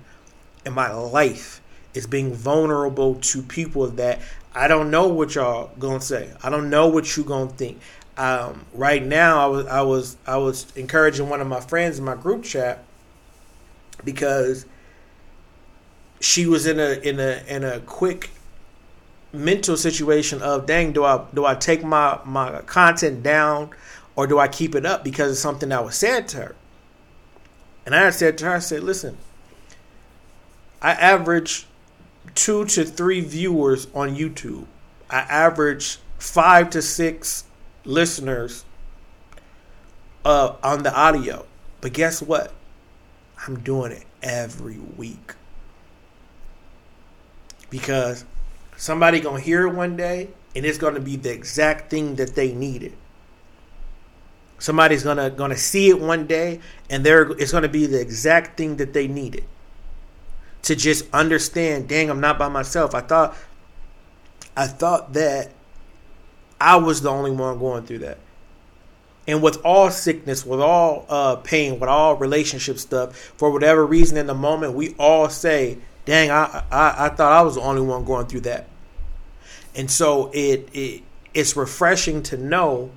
[0.65, 1.61] in my life
[1.95, 4.21] is being vulnerable to people that
[4.55, 6.31] I don't know what y'all gonna say.
[6.43, 7.81] I don't know what you gonna think.
[8.17, 12.05] Um, right now, I was I was I was encouraging one of my friends in
[12.05, 12.85] my group chat
[14.05, 14.67] because
[16.21, 18.31] she was in a in a in a quick
[19.33, 23.71] mental situation of dang do I do I take my my content down
[24.17, 26.57] or do I keep it up because of something that was said to her?
[27.85, 29.19] And I said to her, I said, listen,
[30.81, 31.67] I average
[32.35, 34.67] two to three viewers on YouTube.
[35.09, 37.45] I average five to six
[37.85, 38.65] listeners
[40.25, 41.47] uh, on the audio.
[41.81, 42.53] But guess what?
[43.47, 45.35] I'm doing it every week.
[47.71, 48.25] Because
[48.77, 52.53] somebody gonna hear it one day and it's gonna be the exact thing that they
[52.53, 52.95] needed.
[54.59, 58.77] Somebody's gonna gonna see it one day, and they're it's gonna be the exact thing
[58.77, 59.45] that they needed
[60.65, 61.89] to just understand.
[61.89, 62.95] Dang, I'm not by myself.
[62.95, 63.37] I thought
[64.57, 65.53] I thought that
[66.61, 68.19] I was the only one going through that.
[69.27, 74.19] And with all sickness, with all uh, pain, with all relationship stuff, for whatever reason
[74.19, 77.83] in the moment, we all say, "Dang, I, I I thought I was the only
[77.83, 78.69] one going through that."
[79.75, 81.03] And so it it
[81.33, 82.91] it's refreshing to know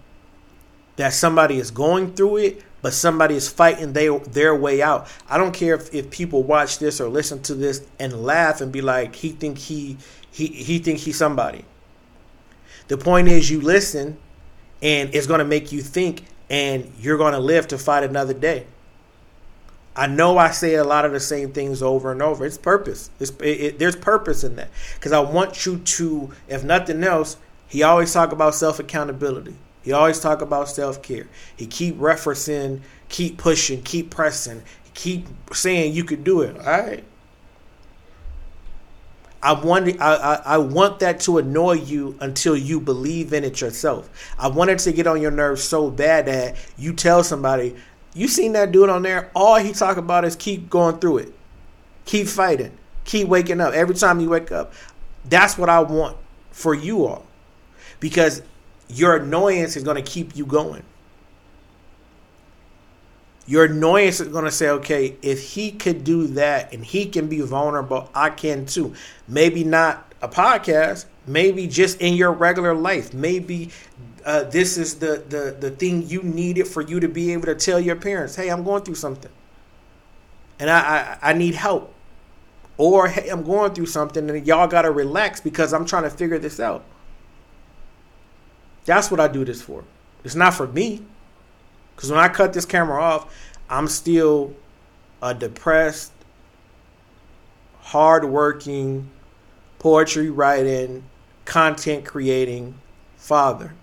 [0.97, 5.09] that somebody is going through it, but somebody is fighting their their way out.
[5.29, 8.71] I don't care if, if people watch this or listen to this and laugh and
[8.71, 9.97] be like, he think he
[10.31, 11.65] he he think he's somebody.
[12.87, 14.17] The point is you listen
[14.81, 18.67] and it's gonna make you think and you're gonna live to fight another day.
[19.93, 22.45] I know I say a lot of the same things over and over.
[22.45, 23.09] It's purpose.
[23.19, 27.35] It's, it, it, there's purpose in that because I want you to, if nothing else,
[27.67, 29.55] he always talk about self accountability.
[29.87, 31.27] He always talk about self care.
[31.55, 34.63] He keep referencing, keep pushing, keep pressing,
[34.93, 36.57] keep saying you could do it.
[36.57, 37.05] All right.
[39.41, 44.09] I want I, I, want that to annoy you until you believe in it yourself.
[44.37, 47.73] I want it to get on your nerves so bad that you tell somebody,
[48.13, 49.31] you seen that dude on there?
[49.33, 51.33] All he talk about is keep going through it,
[52.03, 53.73] keep fighting, keep waking up.
[53.73, 54.73] Every time you wake up,
[55.23, 56.17] that's what I want
[56.51, 57.25] for you all,
[58.01, 58.41] because
[58.89, 60.83] your annoyance is going to keep you going.
[63.45, 67.27] Your annoyance is going to say, okay, if he could do that and he can
[67.27, 68.93] be vulnerable, I can too.
[69.27, 73.13] Maybe not a podcast, maybe just in your regular life.
[73.13, 73.71] Maybe
[74.25, 77.55] uh, this is the, the, the thing you needed for you to be able to
[77.55, 79.31] tell your parents, hey, I'm going through something
[80.59, 81.93] and I, I, I need help.
[82.77, 86.09] Or, hey, I'm going through something and y'all got to relax because I'm trying to
[86.09, 86.83] figure this out.
[88.87, 89.83] That's what I do this for.
[90.23, 91.03] It's not for me.
[91.95, 93.35] Because when I cut this camera off,
[93.69, 94.55] I'm still
[95.21, 96.13] a depressed,
[97.81, 99.09] hardworking,
[99.77, 101.03] poetry writing,
[101.43, 102.75] content creating
[103.17, 103.73] father.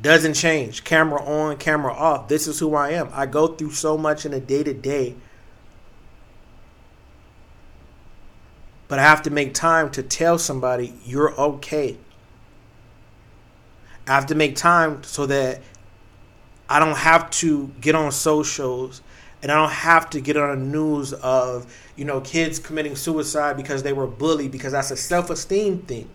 [0.00, 0.82] Doesn't change.
[0.84, 2.28] Camera on, camera off.
[2.28, 3.10] This is who I am.
[3.12, 5.14] I go through so much in a day to day
[8.88, 11.98] But I have to make time to tell somebody you're okay.
[14.06, 15.60] I have to make time so that
[16.68, 19.02] I don't have to get on socials
[19.42, 23.56] and I don't have to get on the news of, you know, kids committing suicide
[23.56, 26.08] because they were bullied because that's a self-esteem thing.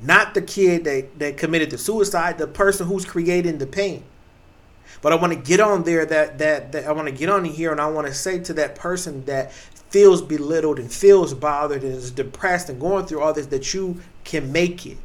[0.00, 4.04] Not the kid that, that committed the suicide, the person who's creating the pain.
[5.00, 7.44] But I want to get on there that that, that I want to get on
[7.44, 9.52] here and I want to say to that person that
[9.90, 14.00] feels belittled and feels bothered and is depressed and going through all this, that you
[14.24, 14.98] can make it.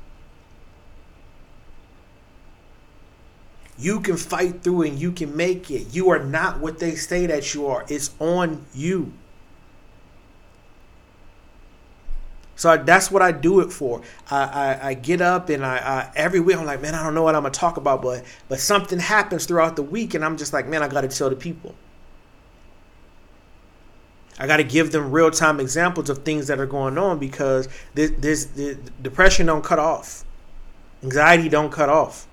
[3.78, 5.94] You can fight through and you can make it.
[5.94, 7.86] You are not what they say that you are.
[7.88, 9.14] It's on you.
[12.56, 14.02] So that's what I do it for.
[14.30, 17.16] I, I, I get up and I, I, every week I'm like, man, I don't
[17.16, 20.38] know what I'm gonna talk about, but but something happens throughout the week, and I'm
[20.38, 21.76] just like, man, I got to tell the people.
[24.40, 27.68] I got to give them real time examples of things that are going on because
[27.94, 30.26] this, this, this depression don't cut off,
[31.04, 32.28] anxiety don't cut off.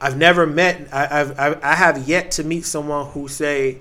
[0.00, 0.88] I've never met.
[0.92, 3.78] I, I've, I have yet to meet someone who say,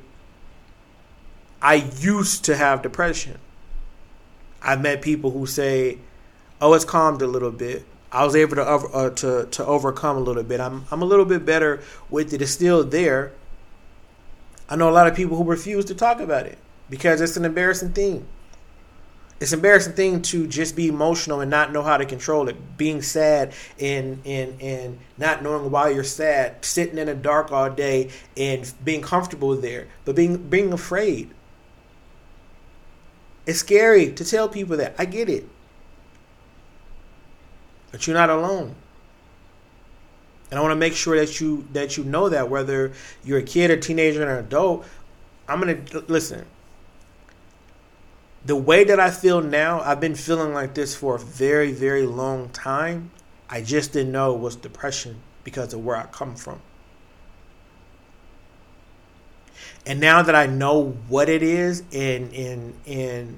[1.62, 3.40] "I used to have depression."
[4.62, 5.98] I've met people who say,
[6.62, 7.86] "Oh, it's calmed a little bit.
[8.12, 10.60] I was able to uh, to to overcome a little bit.
[10.60, 11.82] I'm I'm a little bit better
[12.12, 12.42] with it.
[12.44, 13.32] It's still there."
[14.72, 16.58] I know a lot of people who refuse to talk about it
[16.90, 18.26] because it's an embarrassing thing.
[19.42, 22.56] It's an embarrassing thing to just be emotional and not know how to control it.
[22.78, 27.70] Being sad and and and not knowing why you're sad, sitting in the dark all
[27.70, 31.30] day and being comfortable there, but being being afraid.
[33.46, 34.96] It's scary to tell people that.
[34.98, 35.50] I get it.
[37.92, 38.76] But you're not alone.
[40.52, 42.92] And I want to make sure that you that you know that whether
[43.24, 44.86] you're a kid, a teenager, or an adult,
[45.48, 46.46] I'm gonna listen.
[48.46, 52.06] The way that I feel now, I've been feeling like this for a very, very
[52.06, 53.12] long time.
[53.50, 56.60] I just didn't know it was depression because of where I come from.
[59.86, 63.38] And now that I know what it is and and and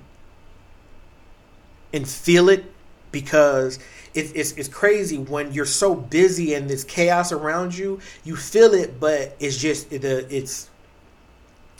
[1.93, 2.65] and feel it
[3.11, 3.77] because
[4.13, 7.99] it's, it's, it's crazy when you're so busy and there's chaos around you.
[8.23, 10.69] You feel it, but it's just it, it's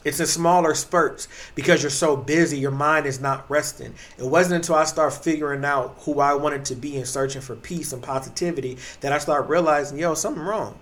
[0.03, 2.57] it's in smaller spurts because you're so busy.
[2.57, 3.93] Your mind is not resting.
[4.17, 7.55] It wasn't until I started figuring out who I wanted to be and searching for
[7.55, 10.77] peace and positivity that I started realizing, yo, something wrong.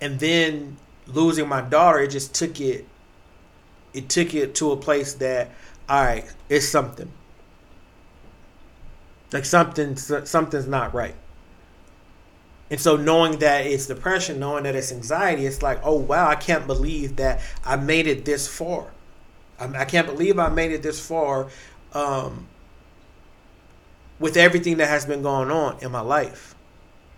[0.00, 2.86] And then losing my daughter, it just took it.
[3.92, 5.50] It took it to a place that,
[5.88, 7.10] all right, it's something.
[9.32, 11.14] Like something something's not right.
[12.70, 16.36] And so knowing that it's depression, knowing that it's anxiety, it's like, oh wow, I
[16.36, 18.92] can't believe that I made it this far.
[19.58, 21.48] I, can't believe I made it this far
[21.92, 22.46] um,
[24.18, 26.54] with everything that has been going on in my life.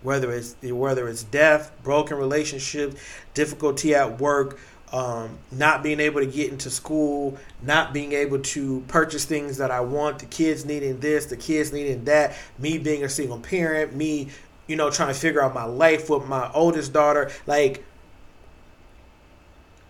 [0.01, 3.01] Whether it's whether it's death, broken relationships,
[3.33, 4.59] difficulty at work,
[4.93, 9.71] um, not being able to get into school, not being able to purchase things that
[9.71, 13.95] I want, the kids needing this, the kids needing that, me being a single parent,
[13.95, 14.29] me,
[14.67, 17.31] you know, trying to figure out my life with my oldest daughter.
[17.47, 17.83] Like,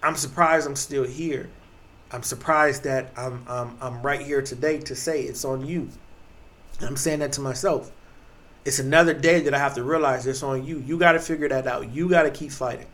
[0.01, 1.49] I'm surprised I'm still here.
[2.11, 5.89] I'm surprised that I'm, I'm, I'm right here today to say it's on you.
[6.79, 7.91] I'm saying that to myself.
[8.63, 10.77] It's another day that I have to realize it's on you.
[10.79, 11.91] You got to figure that out.
[11.91, 12.87] You got to keep fighting.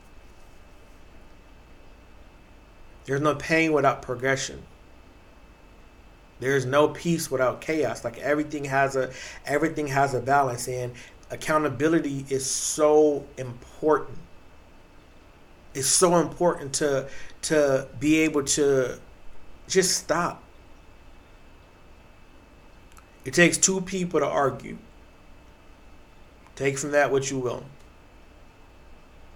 [3.09, 4.61] There's no pain without progression.
[6.39, 8.03] There's no peace without chaos.
[8.03, 9.09] Like everything has a
[9.47, 10.93] everything has a balance and
[11.31, 14.19] accountability is so important.
[15.73, 17.09] It's so important to
[17.41, 18.99] to be able to
[19.67, 20.43] just stop.
[23.25, 24.77] It takes two people to argue.
[26.55, 27.63] Take from that what you will.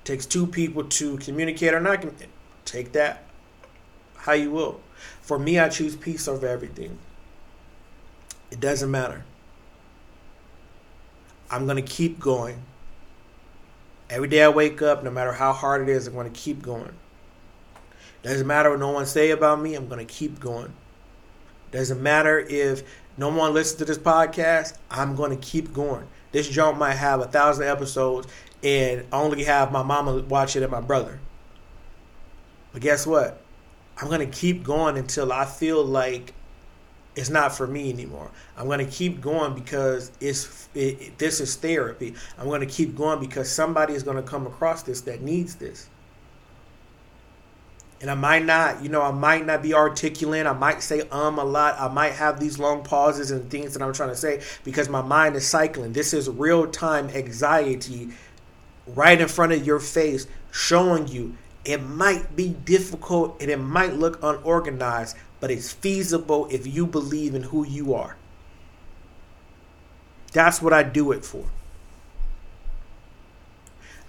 [0.04, 2.30] It takes two people to communicate or not communicate.
[2.66, 3.24] Take that
[4.24, 4.80] how you will.
[5.22, 6.98] For me, I choose peace over everything.
[8.52, 9.26] It doesn't matter.
[11.52, 12.62] I'm going to keep going.
[14.10, 16.62] Every day I wake up, no matter how hard it is, I'm going to keep
[16.62, 16.94] going.
[18.22, 20.72] Doesn't matter what no one say about me, I'm going to keep going.
[21.72, 22.84] Doesn't matter if
[23.18, 26.08] no one listens to this podcast, I'm going to keep going.
[26.32, 28.28] This jump might have a thousand episodes
[28.64, 31.20] and only have my mama watch it and my brother.
[32.72, 33.43] But guess what?
[33.98, 36.34] I'm going to keep going until I feel like
[37.16, 38.32] it's not for me anymore.
[38.58, 42.16] I'm going to keep going because it's it, it, this is therapy.
[42.40, 45.56] I'm going to keep going because somebody is going to come across this that needs
[45.56, 45.90] this.
[48.02, 50.46] And I might not, you know, I might not be articulate.
[50.46, 51.80] I might say um a lot.
[51.80, 55.02] I might have these long pauses and things that I'm trying to say because my
[55.02, 55.94] mind is cycling.
[55.94, 58.10] This is real time anxiety
[58.88, 63.94] right in front of your face showing you it might be difficult and it might
[63.94, 68.18] look unorganized, but it's feasible if you believe in who you are.
[70.34, 71.46] That's what I do it for.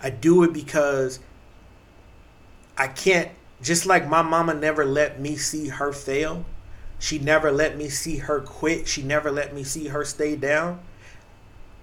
[0.03, 1.21] I do it because
[2.77, 3.31] I can't,
[3.63, 6.45] just like my mama never let me see her fail,
[6.99, 10.81] she never let me see her quit, she never let me see her stay down.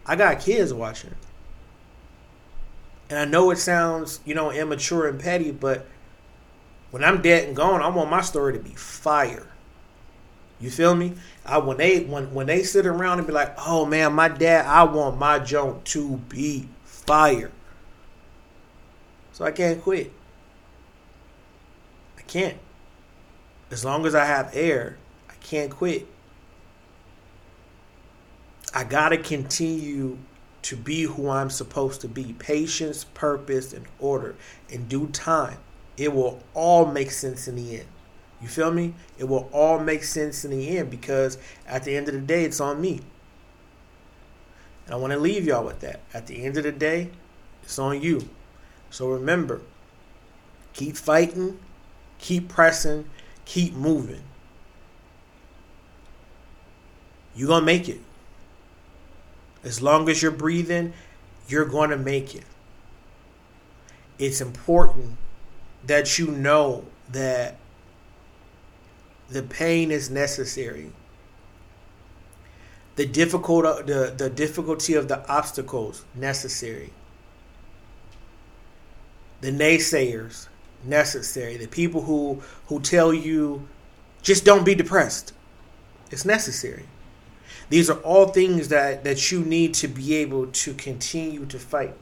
[0.05, 1.15] I got kids watching.
[3.12, 5.86] And I know it sounds, you know, immature and petty, but
[6.91, 9.47] when I'm dead and gone, I want my story to be fire.
[10.62, 11.16] You feel me?
[11.45, 14.66] I when they when when they sit around and be like, "Oh man, my dad,
[14.66, 17.51] I want my joint to be fire."
[19.34, 20.14] So I can't quit.
[22.18, 22.57] I can't.
[23.72, 24.97] As long as I have air,
[25.30, 26.07] I can't quit.
[28.74, 30.18] I got to continue
[30.64, 32.34] to be who I'm supposed to be.
[32.34, 34.36] Patience, purpose, and order.
[34.70, 35.57] In due time,
[35.97, 37.88] it will all make sense in the end.
[38.41, 38.95] You feel me?
[39.18, 41.38] It will all make sense in the end because
[41.68, 43.01] at the end of the day, it's on me.
[44.86, 46.01] And I want to leave y'all with that.
[46.14, 47.09] At the end of the day,
[47.64, 48.28] it's on you.
[48.89, 49.62] So remember,
[50.74, 51.59] keep fighting,
[52.18, 53.05] keep pressing,
[53.45, 54.24] keep moving.
[57.36, 58.01] You're going to make it.
[59.64, 60.93] As long as you're breathing,
[61.47, 62.45] you're going to make it.
[64.18, 65.18] It's important
[65.86, 67.57] that you know that
[69.30, 70.91] the pain is necessary.
[72.95, 76.91] The difficult uh, the, the difficulty of the obstacles necessary.
[79.39, 80.47] The naysayers
[80.84, 81.57] necessary.
[81.57, 83.68] The people who who tell you
[84.22, 85.34] just don't be depressed.
[86.12, 86.86] It's necessary.
[87.72, 91.93] These are all things that, that you need to be able to continue to fight.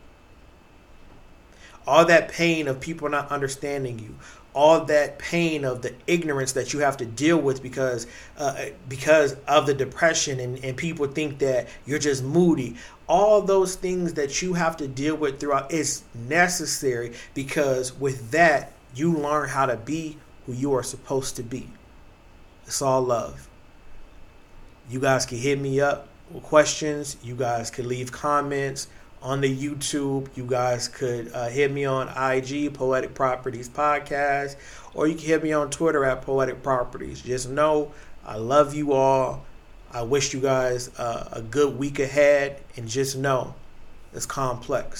[1.85, 4.15] All that pain of people not understanding you,
[4.55, 8.07] all that pain of the ignorance that you have to deal with because
[8.39, 12.75] uh, because of the depression and, and people think that you're just moody.
[13.07, 18.71] All those things that you have to deal with throughout is necessary because with that
[18.95, 20.17] you learn how to be
[20.47, 21.69] who you are supposed to be.
[22.65, 23.48] It's all love
[24.89, 27.17] you guys can hit me up with questions.
[27.23, 28.87] You guys could leave comments
[29.21, 30.27] on the YouTube.
[30.35, 34.55] You guys could uh, hit me on IG, Poetic Properties Podcast,
[34.93, 37.21] or you can hit me on Twitter at Poetic Properties.
[37.21, 37.91] Just know
[38.25, 39.45] I love you all.
[39.91, 43.55] I wish you guys uh, a good week ahead, and just know
[44.13, 44.97] it's complex.